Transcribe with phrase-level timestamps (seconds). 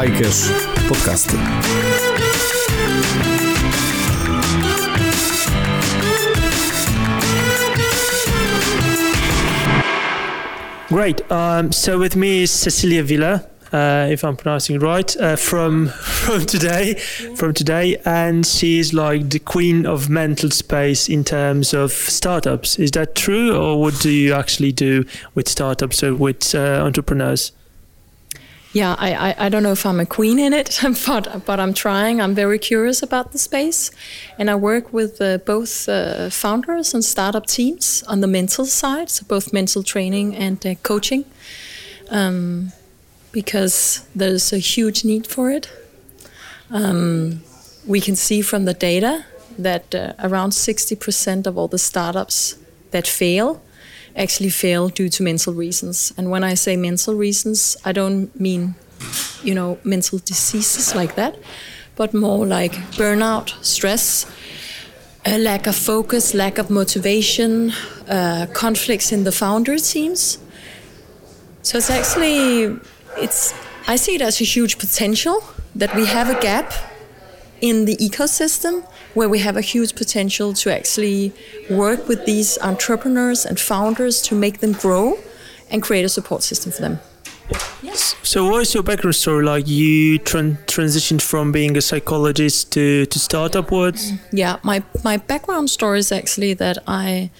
[0.00, 0.52] Hikers
[0.86, 1.36] podcasty.
[10.86, 11.28] Great.
[11.32, 15.88] Um, so with me is Cecilia Villa, uh, if I'm pronouncing it right, uh, from
[15.88, 21.90] from today, from today, and she's like the queen of mental space in terms of
[21.90, 22.78] startups.
[22.78, 25.04] Is that true, or what do you actually do
[25.34, 27.50] with startups or with uh, entrepreneurs?
[28.72, 31.72] Yeah, I, I, I, don't know if I'm a queen in it, but but I'm
[31.72, 32.20] trying.
[32.20, 33.90] I'm very curious about the space,
[34.38, 39.08] and I work with uh, both uh, founders and startup teams on the mental side,
[39.08, 41.24] so both mental training and uh, coaching,
[42.10, 42.72] um,
[43.32, 45.70] because there's a huge need for it.
[46.70, 47.42] Um,
[47.86, 49.24] we can see from the data
[49.58, 52.58] that uh, around 60% of all the startups
[52.90, 53.62] that fail
[54.18, 56.12] actually fail due to mental reasons.
[56.16, 58.74] And when I say mental reasons, I don't mean,
[59.42, 61.36] you know, mental diseases like that,
[61.96, 64.26] but more like burnout, stress,
[65.24, 67.72] a lack of focus, lack of motivation,
[68.08, 70.38] uh, conflicts in the founder teams.
[71.62, 72.78] So it's actually,
[73.16, 73.54] it's,
[73.86, 75.42] I see it as a huge potential
[75.74, 76.72] that we have a gap
[77.60, 81.32] in the ecosystem where we have a huge potential to actually
[81.70, 85.18] work with these entrepreneurs and founders to make them grow
[85.70, 87.00] and create a support system for them.
[87.82, 88.14] Yes.
[88.22, 89.66] So, what is your background story like?
[89.66, 93.98] You tran- transitioned from being a psychologist to, to startup world?
[94.32, 97.30] Yeah, my, my background story is actually that I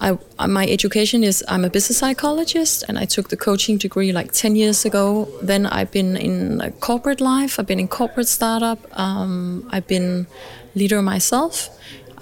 [0.00, 4.32] I, my education is I'm a business psychologist and I took the coaching degree like
[4.32, 5.28] 10 years ago.
[5.42, 10.26] Then I've been in corporate life, I've been in corporate startup, um, I've been
[10.74, 11.68] leader myself.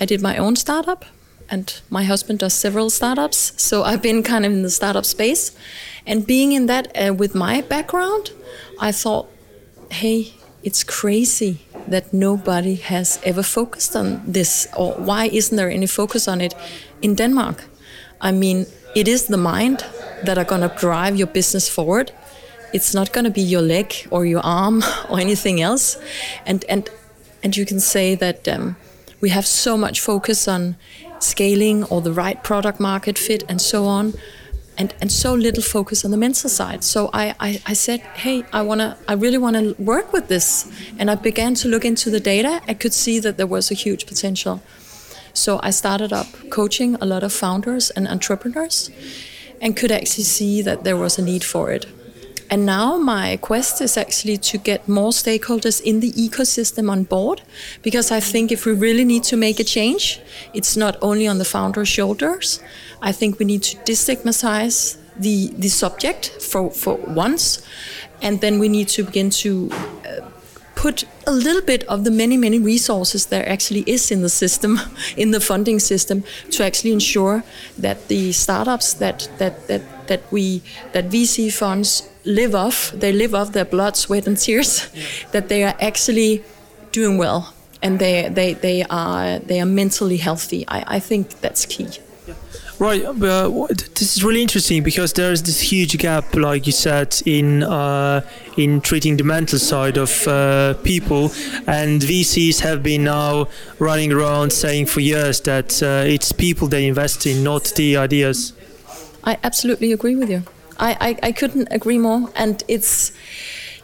[0.00, 1.05] I did my own startup
[1.48, 3.52] and my husband does several startups.
[3.62, 5.56] So I've been kind of in the startup space.
[6.06, 8.30] And being in that uh, with my background,
[8.80, 9.28] I thought,
[9.90, 15.86] hey, it's crazy that nobody has ever focused on this, or why isn't there any
[15.86, 16.55] focus on it
[17.02, 17.64] in Denmark?
[18.20, 19.84] I mean, it is the mind
[20.24, 22.12] that are going to drive your business forward.
[22.73, 25.98] It's not going to be your leg or your arm or anything else.
[26.46, 26.90] And and
[27.42, 28.77] and you can say that um,
[29.20, 30.77] we have so much focus on
[31.18, 34.14] scaling or the right product market fit and so on
[34.78, 36.84] and, and so little focus on the mental side.
[36.84, 40.70] So I, I, I said, hey, I wanna, I really want to work with this,
[40.98, 42.61] and I began to look into the data.
[42.68, 44.63] I could see that there was a huge potential.
[45.36, 48.91] So I started up coaching a lot of founders and entrepreneurs,
[49.61, 51.86] and could actually see that there was a need for it.
[52.48, 57.42] And now my quest is actually to get more stakeholders in the ecosystem on board
[57.83, 60.20] because I think if we really need to make a change,
[60.55, 62.61] it's not only on the founder's shoulders.
[63.02, 67.67] I think we need to destigmatize the, the subject for, for once,
[68.23, 69.70] and then we need to begin to
[70.86, 74.73] put a little bit of the many many resources there actually is in the system
[75.23, 76.23] in the funding system
[76.55, 77.42] to actually ensure
[77.85, 83.35] that the startups that that that that we that VC funds live off, they live
[83.35, 85.02] off their blood, sweat, and tears, yeah.
[85.33, 86.42] that they are actually
[86.92, 90.64] doing well and they they they are they are mentally healthy.
[90.69, 91.89] I, I think that's key.
[92.79, 97.23] Right, uh, this is really interesting because there is this huge gap, like you said,
[97.25, 98.20] in uh,
[98.59, 101.33] in treating the mental side of uh, people,
[101.67, 103.48] and VCs have been now
[103.79, 108.53] running around saying for years that uh, it's people they invest in, not the ideas.
[109.25, 110.43] I absolutely agree with you.
[110.79, 112.31] I, I, I couldn't agree more.
[112.37, 113.13] And it's,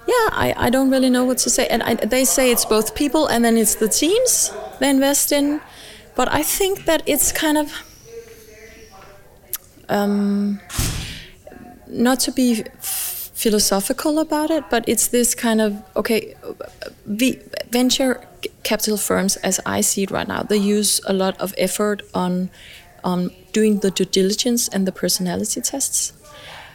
[0.06, 1.66] yeah, I, I don't really know what to say.
[1.66, 5.60] And I, they say it's both people and then it's the teams they invest in.
[6.14, 7.72] But I think that it's kind of,
[9.88, 10.60] um,
[11.86, 16.34] not to be philosophical about it, but it's this kind of, okay,
[17.06, 18.26] the venture
[18.62, 22.50] capital firms, as I see it right now, they use a lot of effort on,
[23.02, 26.12] on doing the due diligence and the personality tests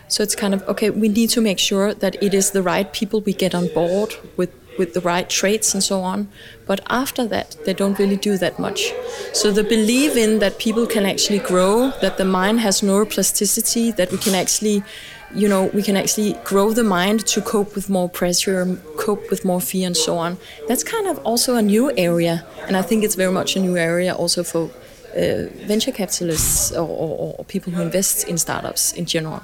[0.08, 0.90] so it's kind of okay.
[0.90, 4.16] We need to make sure that it is the right people we get on board
[4.38, 6.28] with with the right traits and so on.
[6.66, 8.94] But after that, they don't really do that much.
[9.34, 14.12] So the belief in that people can actually grow, that the mind has neuroplasticity, that
[14.12, 14.84] we can actually,
[15.34, 19.46] you know, we can actually grow the mind to cope with more pressure, cope with
[19.46, 20.38] more fear, and so on.
[20.68, 23.78] That's kind of also a new area, and I think it's very much a new
[23.78, 24.70] area also for
[25.16, 29.42] uh, venture capitalists or, or, or people who invest in startups in general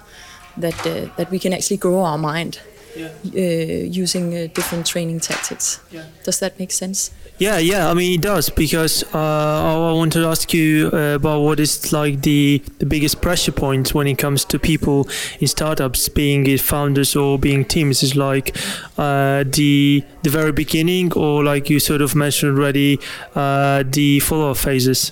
[0.58, 2.60] that uh, that we can actually grow our mind
[2.96, 5.80] uh, using uh, different training tactics.
[5.92, 6.06] Yeah.
[6.24, 7.12] Does that make sense?
[7.40, 7.90] Yeah, yeah.
[7.90, 11.92] I mean, it does because uh, I want to ask you uh, about what is
[11.92, 15.08] like the the biggest pressure point when it comes to people
[15.40, 18.04] in startups, being it founders or being teams.
[18.04, 18.56] Is like
[18.98, 23.00] uh, the the very beginning, or like you sort of mentioned already,
[23.36, 25.12] uh, the follow up phases.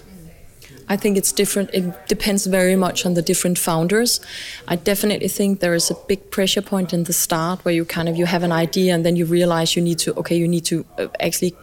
[0.91, 1.69] I think it's different.
[1.73, 4.19] It depends very much on the different founders.
[4.67, 8.09] I definitely think there is a big pressure point in the start where you kind
[8.09, 10.65] of you have an idea and then you realize you need to okay you need
[10.65, 11.53] to uh, actually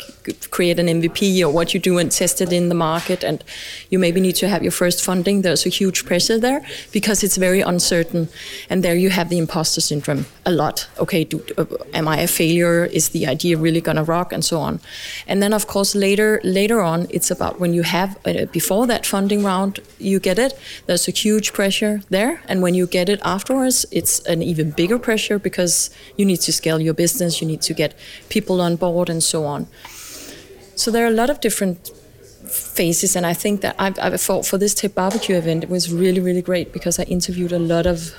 [0.49, 3.45] create an MVP or what you do and test it in the market and
[3.91, 5.43] you maybe need to have your first funding.
[5.43, 8.31] There's a huge pressure there because it's very uncertain
[8.71, 10.89] and there you have the imposter syndrome a lot.
[10.99, 12.87] Okay, do, uh, am I a failure?
[12.87, 14.81] Is the idea really gonna rock and so on?
[15.27, 19.05] And then of course later later on it's about when you have uh, before that
[19.05, 20.53] funding round you get it.
[20.87, 22.41] There's a huge pressure there.
[22.49, 26.53] And when you get it afterwards it's an even bigger pressure because you need to
[26.53, 27.95] scale your business you need to get
[28.29, 29.67] people on board and so on.
[30.77, 31.91] So there are a lot of different
[32.49, 33.17] phases.
[33.17, 36.21] And i think that i've, I've for, for this Tech Barbecue event it was really
[36.21, 38.15] really great because i interviewed a lot of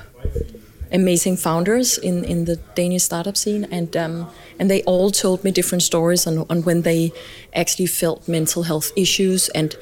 [0.92, 4.30] amazing founders in, in the Danish startup scene, and um,
[4.60, 7.12] and they all told me different stories on, on when they
[7.54, 9.50] actually felt mental health issues.
[9.50, 9.76] And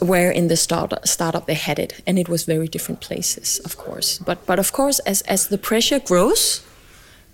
[0.00, 3.76] where in the start, startup they had it, and it was very different places, of
[3.76, 4.18] course.
[4.18, 6.62] But but of course, as as the pressure grows,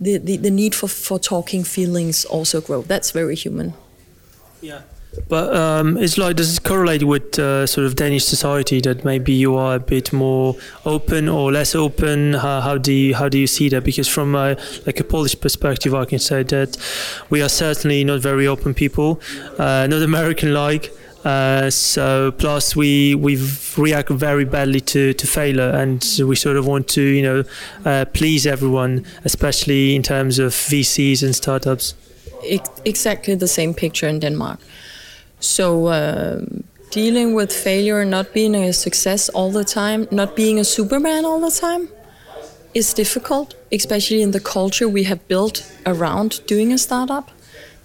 [0.00, 2.82] the the, the need for for talking feelings also grow.
[2.82, 3.74] That's very human.
[4.60, 4.82] Yeah.
[5.28, 9.32] But um, it's like does it correlate with uh, sort of Danish society that maybe
[9.32, 10.56] you are a bit more
[10.86, 12.32] open or less open?
[12.32, 13.84] How, how do you how do you see that?
[13.84, 14.56] Because from a,
[14.86, 16.78] like a Polish perspective, I can say that
[17.28, 19.20] we are certainly not very open people,
[19.58, 20.92] uh, not American like.
[21.24, 23.38] Uh, so plus we we
[23.76, 27.44] react very badly to, to failure and we sort of want to you know
[27.84, 31.94] uh, please everyone especially in terms of VCs and startups
[32.84, 34.58] exactly the same picture in Denmark.
[35.38, 40.64] So um dealing with failure, not being a success all the time, not being a
[40.64, 41.88] Superman all the time,
[42.74, 47.30] is difficult, especially in the culture we have built around doing a startup.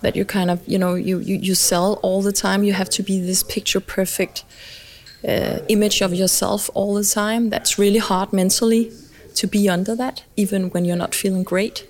[0.01, 2.63] That you kind of, you know, you, you, you sell all the time.
[2.63, 4.43] You have to be this picture perfect
[5.27, 7.49] uh, image of yourself all the time.
[7.49, 8.91] That's really hard mentally
[9.35, 11.87] to be under that, even when you're not feeling great.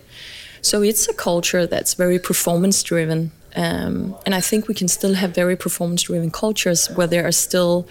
[0.62, 3.32] So it's a culture that's very performance driven.
[3.56, 7.32] Um, and I think we can still have very performance driven cultures where there are
[7.32, 7.88] still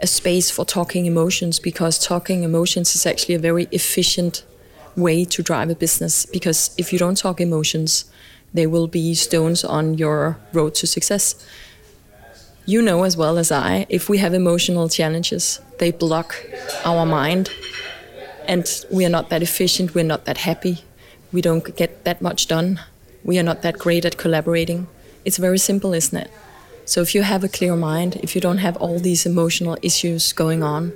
[0.00, 4.44] a space for talking emotions because talking emotions is actually a very efficient
[4.96, 6.26] way to drive a business.
[6.26, 8.04] Because if you don't talk emotions,
[8.56, 11.34] they will be stones on your road to success.
[12.64, 16.44] You know as well as I, if we have emotional challenges, they block
[16.84, 17.50] our mind
[18.48, 20.84] and we are not that efficient, we're not that happy,
[21.32, 22.80] we don't get that much done,
[23.24, 24.88] we are not that great at collaborating.
[25.24, 26.30] It's very simple, isn't it?
[26.84, 30.32] So if you have a clear mind, if you don't have all these emotional issues
[30.32, 30.92] going on,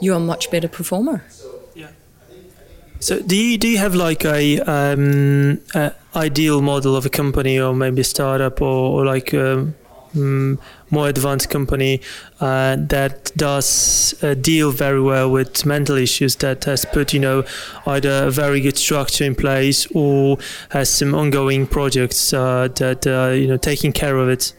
[0.00, 1.24] you're a much better performer.
[3.00, 7.58] So do you do you have like a, um, a ideal model of a company
[7.58, 9.72] or maybe a startup or, or like a
[10.14, 10.58] um,
[10.90, 12.00] more advanced company
[12.40, 17.44] uh, that does uh, deal very well with mental issues that has put you know
[17.86, 20.38] either a very good structure in place or
[20.70, 24.52] has some ongoing projects uh, that uh, you know taking care of it.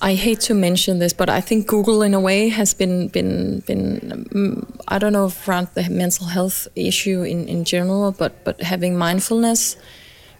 [0.00, 3.60] I hate to mention this, but I think Google, in a way, has been been
[3.66, 4.26] been.
[4.34, 8.96] Um, I don't know around the mental health issue in in general, but but having
[8.96, 9.76] mindfulness,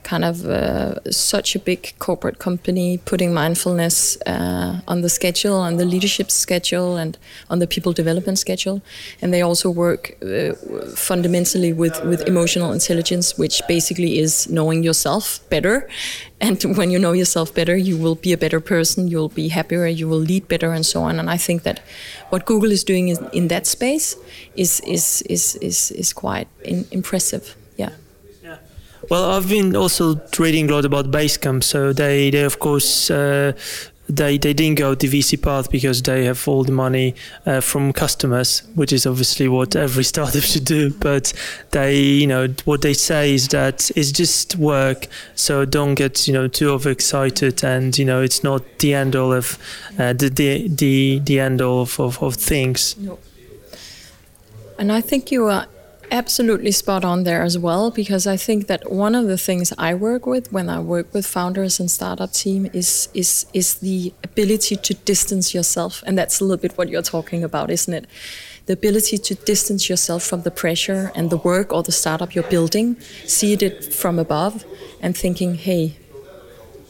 [0.07, 5.79] kind of uh, such a big corporate company putting mindfulness uh, on the schedule, on
[5.79, 7.19] the leadership schedule, and
[7.51, 8.81] on the people development schedule,
[9.21, 10.55] and they also work uh,
[10.95, 15.89] fundamentally with with emotional intelligence, which basically is knowing yourself better.
[16.39, 19.87] And when you know yourself better you will be a better person you'll be happier
[19.87, 21.19] you will lead better and so on.
[21.19, 21.79] And i think that
[22.29, 24.17] what google is doing in, in that space
[24.55, 27.57] is is is is, is quite in, impressive
[29.09, 31.63] Well, I've been also reading a lot about Basecamp.
[31.63, 33.53] So they, they of course, uh,
[34.09, 37.93] they they didn't go the VC path because they have all the money uh, from
[37.93, 40.91] customers, which is obviously what every startup should do.
[40.91, 41.33] But
[41.71, 45.07] they, you know, what they say is that it's just work.
[45.35, 49.33] So don't get you know too overexcited, and you know it's not the end all
[49.33, 49.59] of
[49.99, 52.97] uh, the, the the the end all of, of, of things.
[54.79, 55.67] And I think you are
[56.11, 59.95] absolutely spot on there as well, because I think that one of the things I
[59.95, 64.77] work with when I work with founders and startup team is is is the ability
[64.77, 68.07] to distance yourself, and that's a little bit what you're talking about, isn't it?
[68.67, 72.51] the ability to distance yourself from the pressure and the work or the startup you're
[72.51, 74.65] building, see it from above,
[75.01, 75.97] and thinking, hey,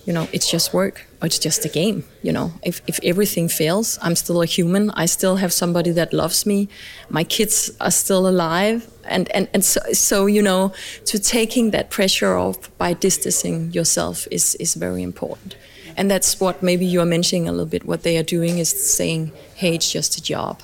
[0.07, 2.05] you know, it's just work or it's just a game.
[2.23, 4.91] You know, if, if everything fails, I'm still a human.
[4.91, 6.69] I still have somebody that loves me.
[7.11, 8.89] My kids are still alive.
[9.09, 10.73] And, and, and so, so, you know,
[11.07, 15.57] to taking that pressure off by distancing yourself is, is very important.
[15.97, 17.85] And that's what maybe you are mentioning a little bit.
[17.87, 20.61] What they are doing is saying, hey, it's just a job.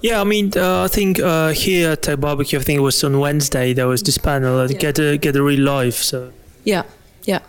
[0.00, 3.02] Yeah, I mean, uh, I think uh, here at Tech Barbecue, I think it was
[3.02, 4.78] on Wednesday, there was this panel, uh, yeah.
[4.78, 5.96] get a get a real life.
[5.96, 6.32] So
[6.64, 6.84] yeah,
[7.24, 7.40] yeah.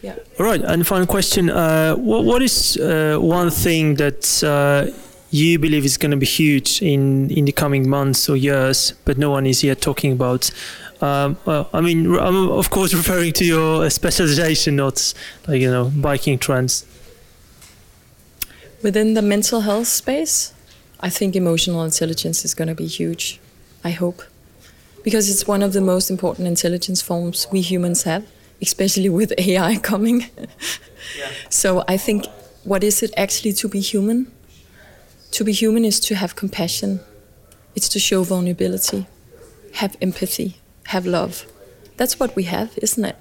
[0.00, 0.16] Yeah.
[0.38, 4.92] All right, and final question: uh, what, what is uh, one thing that uh,
[5.34, 9.18] you believe is going to be huge in in the coming months or years, but
[9.18, 10.50] no one is yet talking about?
[11.00, 15.14] Um, well, I mean, I'm of course referring to your specialization, not
[15.48, 16.86] like you know biking trends.
[18.82, 20.52] Within the mental health space,
[21.00, 23.40] I think emotional intelligence is going to be huge.
[23.82, 24.22] I hope.
[25.02, 28.24] Because it's one of the most important intelligence forms we humans have,
[28.62, 30.30] especially with AI coming.
[31.18, 31.30] yeah.
[31.50, 32.24] So I think
[32.62, 34.33] what is it actually to be human?
[35.34, 37.00] To be human is to have compassion,
[37.74, 39.06] it's to show vulnerability,
[39.72, 41.44] have empathy, have love.
[41.96, 43.16] That's what we have, isn't it?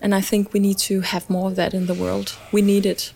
[0.00, 2.36] And I think we need to have more of that in the world.
[2.52, 3.12] We need it.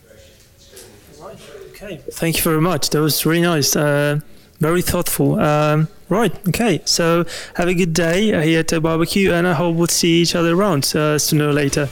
[1.69, 2.91] Okay, thank you very much.
[2.91, 3.77] That was really nice.
[3.77, 4.19] Uh,
[4.59, 5.39] very thoughtful.
[5.39, 6.81] Um, right, okay.
[6.85, 10.35] So have a good day here at the barbecue, and I hope we'll see each
[10.35, 11.87] other around uh, sooner or later.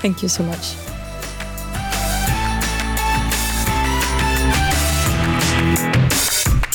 [0.00, 0.87] Thank you so much.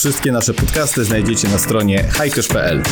[0.04, 2.84] Wszystkie nasze podcasty znajdziecie na stronie hajkosz.pl.